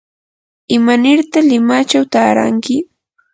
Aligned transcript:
¿imanirta 0.75 1.37
limachaw 1.49 2.03
taaranki? 2.13 2.75